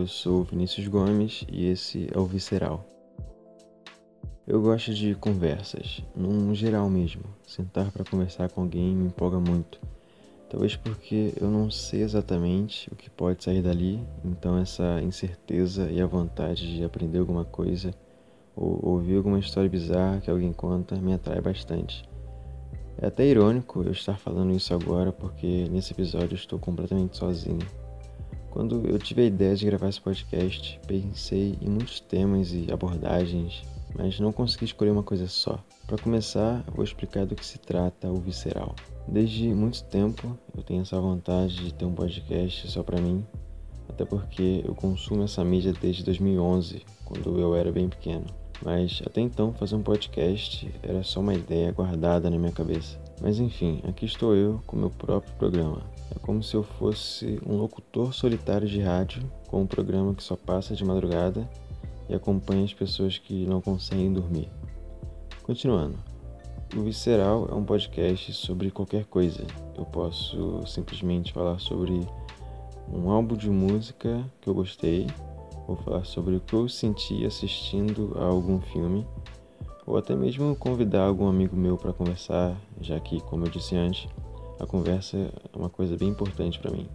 [0.00, 2.82] eu sou Vinícius Gomes e esse é o Visceral.
[4.46, 7.22] Eu gosto de conversas, num geral mesmo.
[7.46, 9.78] Sentar para conversar com alguém me empolga muito.
[10.48, 16.00] Talvez porque eu não sei exatamente o que pode sair dali, então essa incerteza e
[16.00, 17.94] a vontade de aprender alguma coisa
[18.56, 22.08] ou ouvir alguma história bizarra que alguém conta me atrai bastante.
[22.96, 27.89] É até irônico eu estar falando isso agora porque nesse episódio eu estou completamente sozinho.
[28.60, 33.62] Quando eu tive a ideia de gravar esse podcast, pensei em muitos temas e abordagens,
[33.96, 35.64] mas não consegui escolher uma coisa só.
[35.86, 38.74] Para começar, vou explicar do que se trata o Visceral.
[39.08, 43.24] Desde muito tempo eu tenho essa vontade de ter um podcast só para mim,
[43.88, 48.26] até porque eu consumo essa mídia desde 2011, quando eu era bem pequeno.
[48.62, 53.00] Mas até então fazer um podcast era só uma ideia guardada na minha cabeça.
[53.22, 55.82] Mas enfim, aqui estou eu com meu próprio programa.
[56.14, 60.36] É como se eu fosse um locutor solitário de rádio com um programa que só
[60.36, 61.48] passa de madrugada
[62.08, 64.48] e acompanha as pessoas que não conseguem dormir.
[65.42, 65.96] Continuando.
[66.76, 69.44] O Visceral é um podcast sobre qualquer coisa.
[69.76, 72.06] Eu posso simplesmente falar sobre
[72.92, 75.06] um álbum de música que eu gostei,
[75.66, 79.06] ou falar sobre o que eu senti assistindo a algum filme,
[79.86, 84.08] ou até mesmo convidar algum amigo meu para conversar, já que, como eu disse antes,
[84.60, 86.86] a conversa é uma coisa bem importante para mim.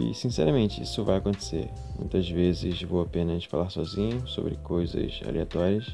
[0.00, 1.70] E sinceramente, isso vai acontecer.
[1.98, 5.86] Muitas vezes vou apenas falar sozinho sobre coisas aleatórias.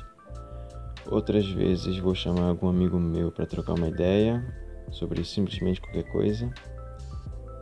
[1.11, 4.45] Outras vezes vou chamar algum amigo meu para trocar uma ideia
[4.91, 6.53] sobre simplesmente qualquer coisa.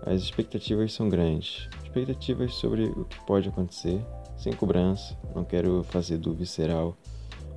[0.04, 1.68] As expectativas são grandes.
[1.84, 4.04] Expectativas sobre o que pode acontecer,
[4.36, 5.16] sem cobrança.
[5.34, 6.96] Não quero fazer do visceral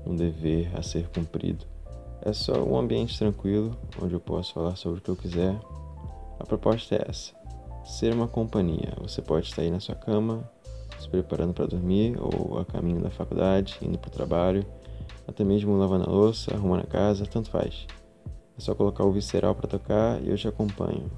[0.05, 1.74] um dever a ser cumprido.
[2.25, 5.55] É só um ambiente tranquilo onde eu posso falar sobre o que eu quiser.
[6.39, 7.31] A proposta é essa:
[7.85, 8.93] ser uma companhia.
[8.99, 10.49] Você pode estar aí na sua cama,
[10.99, 14.65] se preparando para dormir, ou a caminho da faculdade, indo para o trabalho,
[15.27, 17.85] até mesmo lavando a louça, arrumando a casa, tanto faz.
[18.57, 21.11] É só colocar o visceral para tocar e eu te acompanho.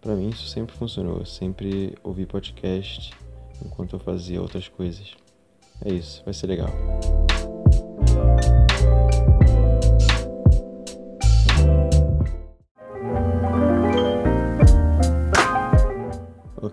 [0.00, 3.12] Para mim isso sempre funcionou, sempre ouvi podcast
[3.62, 5.14] enquanto eu fazia outras coisas.
[5.84, 6.70] É isso, vai ser legal.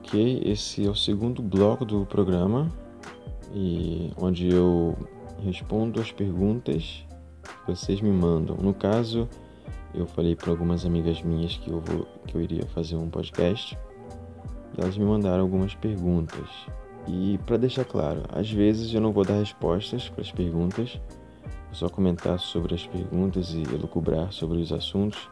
[0.06, 2.72] Ok, esse é o segundo bloco do programa
[3.52, 4.96] e onde eu
[5.44, 7.04] respondo as perguntas
[7.42, 8.56] que vocês me mandam.
[8.56, 9.28] No caso,
[9.96, 13.76] eu falei para algumas amigas minhas que eu vou que eu iria fazer um podcast
[14.78, 16.48] e elas me mandaram algumas perguntas.
[17.08, 21.02] E para deixar claro, às vezes eu não vou dar respostas para as perguntas,
[21.66, 25.28] vou só comentar sobre as perguntas e elucubrar sobre os assuntos.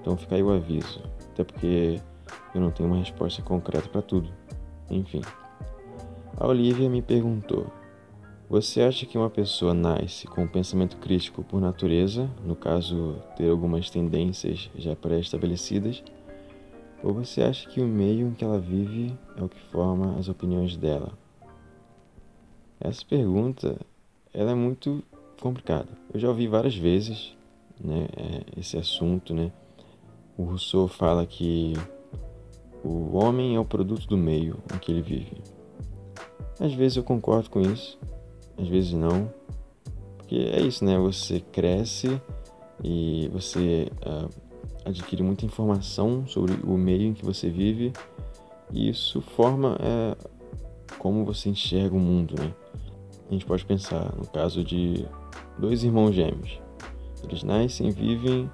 [0.00, 1.00] Então fica aí o aviso,
[1.32, 2.00] até porque
[2.54, 4.32] eu não tenho uma resposta concreta para tudo.
[4.90, 5.20] Enfim.
[6.36, 7.66] A Olivia me perguntou:
[8.48, 13.48] Você acha que uma pessoa nasce com um pensamento crítico por natureza, no caso, ter
[13.48, 16.02] algumas tendências já pré-estabelecidas?
[17.02, 20.28] Ou você acha que o meio em que ela vive é o que forma as
[20.28, 21.12] opiniões dela?
[22.80, 23.78] Essa pergunta
[24.32, 25.02] ela é muito
[25.40, 25.88] complicada.
[26.12, 27.34] Eu já ouvi várias vezes
[27.80, 29.34] né, é, esse assunto.
[29.34, 29.50] Né?
[30.36, 31.74] O Rousseau fala que
[32.86, 35.42] o homem é o produto do meio em que ele vive.
[36.60, 37.98] Às vezes eu concordo com isso,
[38.56, 39.28] às vezes não.
[40.16, 40.96] Porque é isso, né?
[40.98, 42.20] Você cresce
[42.82, 44.30] e você uh,
[44.84, 47.92] adquire muita informação sobre o meio em que você vive
[48.72, 50.28] e isso forma uh,
[50.98, 52.54] como você enxerga o mundo, né?
[53.28, 55.04] A gente pode pensar no caso de
[55.58, 56.60] dois irmãos gêmeos.
[57.24, 58.48] Eles nascem e vivem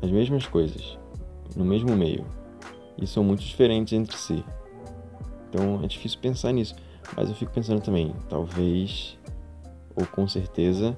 [0.00, 0.98] as mesmas coisas,
[1.54, 2.24] no mesmo meio,
[2.98, 4.44] e são muito diferentes entre si.
[5.48, 6.74] Então é difícil pensar nisso.
[7.16, 9.18] Mas eu fico pensando também, talvez,
[9.94, 10.96] ou com certeza,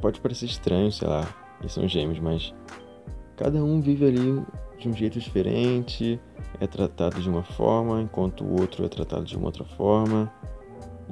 [0.00, 1.26] pode parecer estranho, sei lá,
[1.60, 2.54] eles são gêmeos, mas
[3.36, 4.44] cada um vive ali
[4.78, 6.20] de um jeito diferente,
[6.58, 10.32] é tratado de uma forma, enquanto o outro é tratado de uma outra forma.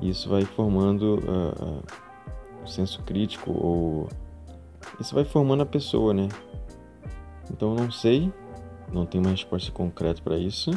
[0.01, 1.83] E isso vai formando uh, uh,
[2.65, 4.09] o senso crítico, ou.
[5.01, 6.29] Isso vai formando a pessoa, né?
[7.51, 8.33] Então não sei
[8.93, 10.71] não tenho uma resposta concreta para isso.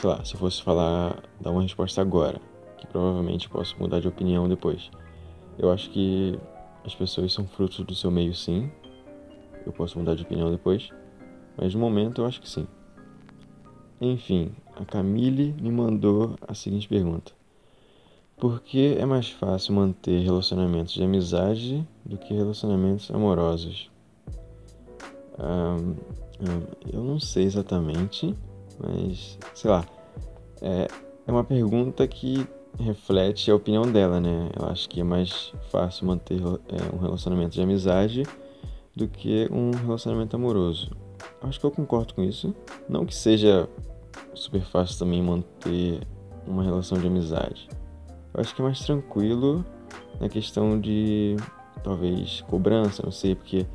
[0.00, 2.40] Sei lá, se eu fosse falar, dar uma resposta agora,
[2.78, 4.90] que provavelmente posso mudar de opinião depois.
[5.58, 6.38] Eu acho que
[6.84, 8.70] as pessoas são frutos do seu meio, sim.
[9.64, 10.90] Eu posso mudar de opinião depois,
[11.56, 12.66] mas no momento eu acho que sim.
[14.00, 17.32] Enfim, a Camille me mandou a seguinte pergunta:
[18.36, 23.90] Por que é mais fácil manter relacionamentos de amizade do que relacionamentos amorosos?
[25.38, 25.94] Um,
[26.92, 28.34] eu não sei exatamente,
[28.78, 29.84] mas sei lá.
[30.60, 30.88] É,
[31.26, 32.46] É uma pergunta que
[32.78, 34.50] reflete a opinião dela, né?
[34.58, 38.24] Eu acho que é mais fácil manter é, um relacionamento de amizade
[38.94, 40.90] do que um relacionamento amoroso.
[41.42, 42.54] Acho que eu concordo com isso.
[42.88, 43.68] Não que seja
[44.34, 46.00] super fácil também manter
[46.46, 47.68] uma relação de amizade.
[48.34, 49.64] Eu acho que é mais tranquilo
[50.20, 51.36] na questão de
[51.82, 53.66] talvez cobrança, não sei, porque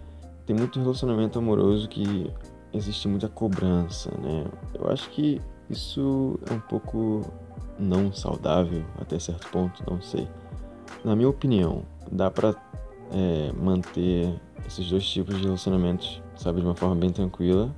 [0.50, 2.34] tem muito relacionamento amoroso que
[2.74, 4.46] existe muita cobrança, né?
[4.74, 7.22] Eu acho que isso é um pouco
[7.78, 10.28] não saudável até certo ponto, não sei.
[11.06, 12.56] Na minha opinião, dá pra
[13.12, 17.69] é, manter esses dois tipos de relacionamentos, sabe, de uma forma bem tranquila.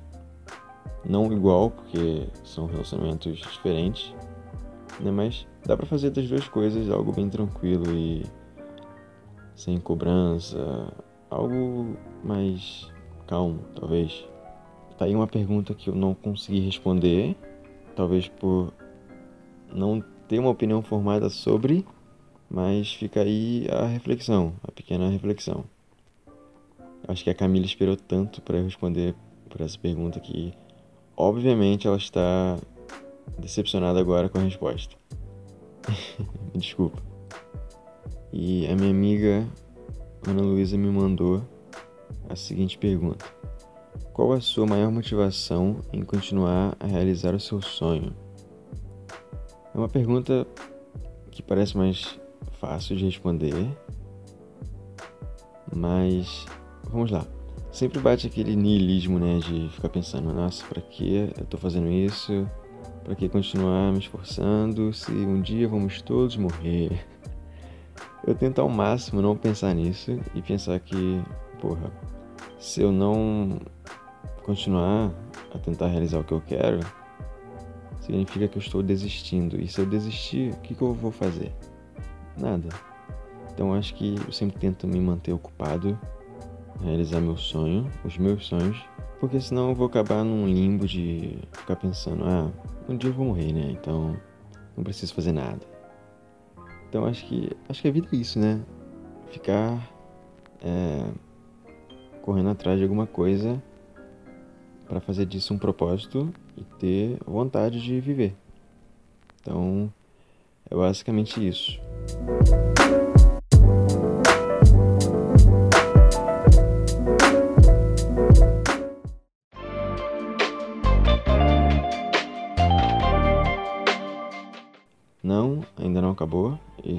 [1.04, 4.14] Não igual, porque são relacionamentos diferentes,
[4.98, 5.10] né?
[5.10, 8.24] Mas dá pra fazer das duas coisas algo bem tranquilo e
[9.54, 10.90] sem cobrança,
[11.32, 12.90] algo mais
[13.26, 14.24] calmo, talvez.
[14.98, 17.34] Tá aí uma pergunta que eu não consegui responder,
[17.96, 18.72] talvez por
[19.72, 21.86] não ter uma opinião formada sobre,
[22.50, 25.64] mas fica aí a reflexão, a pequena reflexão.
[27.08, 29.14] Acho que a Camila esperou tanto para eu responder
[29.48, 30.52] por essa pergunta que,
[31.16, 32.58] obviamente, ela está
[33.38, 34.94] decepcionada agora com a resposta.
[36.54, 37.02] Desculpa.
[38.32, 39.46] E a minha amiga
[40.24, 41.42] Ana Luísa me mandou
[42.28, 43.24] a seguinte pergunta:
[44.12, 48.14] Qual a sua maior motivação em continuar a realizar o seu sonho?
[49.74, 50.46] É uma pergunta
[51.30, 52.20] que parece mais
[52.60, 53.76] fácil de responder,
[55.74, 56.46] mas
[56.88, 57.26] vamos lá.
[57.72, 62.46] Sempre bate aquele niilismo, né, de ficar pensando, nossa, para que eu tô fazendo isso?
[63.02, 67.04] Para que continuar me esforçando se um dia vamos todos morrer?
[68.24, 71.20] Eu tento ao máximo não pensar nisso e pensar que,
[71.60, 71.90] porra,
[72.58, 73.58] se eu não
[74.44, 75.12] continuar
[75.52, 76.80] a tentar realizar o que eu quero,
[78.00, 79.60] significa que eu estou desistindo.
[79.60, 81.52] E se eu desistir, o que, que eu vou fazer?
[82.38, 82.68] Nada.
[83.52, 85.98] Então acho que eu sempre tento me manter ocupado,
[86.80, 88.82] realizar meu sonho, os meus sonhos,
[89.20, 92.50] porque senão eu vou acabar num limbo de ficar pensando, ah,
[92.88, 93.70] um dia eu vou morrer, né?
[93.70, 94.16] Então
[94.76, 95.60] não preciso fazer nada.
[96.92, 98.60] Então acho que acho que a vida é isso, né?
[99.30, 99.90] Ficar
[100.62, 101.10] é,
[102.20, 103.62] correndo atrás de alguma coisa
[104.86, 108.36] para fazer disso um propósito e ter vontade de viver.
[109.40, 109.90] Então
[110.70, 111.80] é basicamente isso.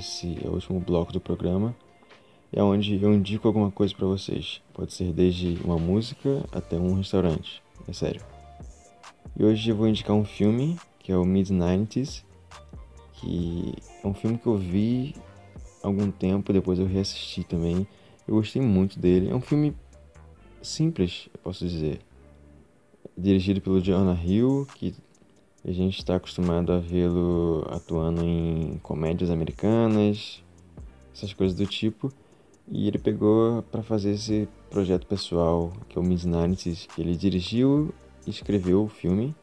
[0.04, 1.74] Esse é o último bloco do programa.
[2.52, 4.62] É onde eu indico alguma coisa para vocês.
[4.74, 7.64] Pode ser desde uma música até um restaurante.
[7.88, 8.22] É sério.
[9.34, 12.22] E hoje eu vou indicar um filme que é o Mid-90s,
[13.14, 15.16] que é um filme que eu vi
[15.82, 17.88] algum tempo, depois eu reassisti também.
[18.28, 19.30] Eu gostei muito dele.
[19.30, 19.74] É um filme
[20.62, 22.02] simples, eu posso dizer.
[23.18, 24.94] Dirigido pelo Jonah Hill, que
[25.66, 30.44] a gente está acostumado a vê-lo atuando em comédias americanas,
[31.16, 32.12] essas coisas do tipo.
[32.70, 37.94] E ele pegou para fazer esse projeto pessoal, que é o Midnights, que ele dirigiu
[38.28, 39.34] e escreveu o filme.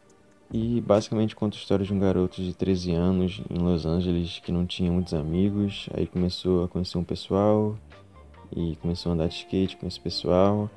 [0.52, 4.52] E basicamente conta a história de um garoto de 13 anos em Los Angeles que
[4.52, 5.88] não tinha muitos amigos.
[5.94, 7.78] Aí começou a conhecer um pessoal
[8.54, 10.68] e começou a andar de skate com esse pessoal.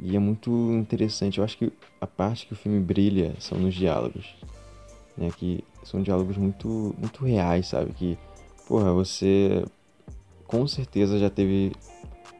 [0.00, 1.38] E é muito interessante.
[1.38, 4.34] Eu acho que a parte que o filme brilha são nos diálogos
[5.16, 5.30] né?
[5.36, 7.92] Que são diálogos muito, muito reais, sabe?
[7.92, 8.18] Que,
[8.66, 9.64] porra, você
[10.46, 11.72] com certeza já teve,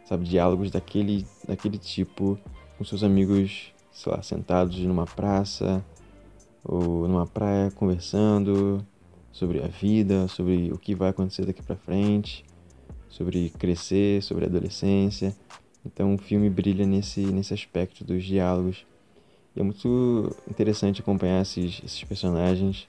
[0.04, 2.38] sabe, diálogos daquele, daquele tipo
[2.76, 5.84] com seus amigos, sei lá, sentados numa praça
[6.64, 8.84] ou numa praia conversando
[9.30, 12.44] sobre a vida, sobre o que vai acontecer daqui para frente,
[13.08, 15.36] sobre crescer, sobre a adolescência.
[15.84, 18.84] Então o filme brilha nesse, nesse aspecto dos diálogos
[19.60, 22.88] é muito interessante acompanhar esses, esses personagens.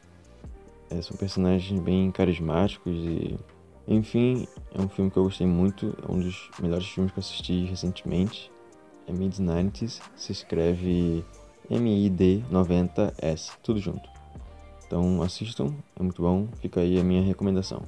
[0.90, 3.38] É, são personagens bem carismáticos e.
[3.88, 5.96] Enfim, é um filme que eu gostei muito.
[6.08, 8.52] É um dos melhores filmes que eu assisti recentemente.
[9.08, 10.02] É Mid-90s.
[10.16, 11.26] Se escreve
[11.70, 13.52] M-I-D-90-S.
[13.62, 14.10] Tudo junto.
[14.86, 16.48] Então assistam, é muito bom.
[16.62, 17.84] Fica aí a minha recomendação.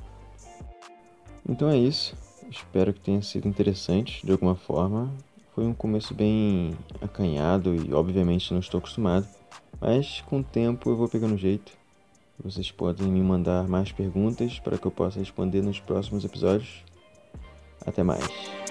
[1.48, 2.16] Então é isso.
[2.50, 5.12] Espero que tenha sido interessante de alguma forma.
[5.54, 9.28] Foi um começo bem acanhado e obviamente não estou acostumado,
[9.80, 11.72] mas com o tempo eu vou pegando jeito.
[12.44, 16.84] Vocês podem me mandar mais perguntas para que eu possa responder nos próximos episódios.
[17.86, 18.63] Até mais.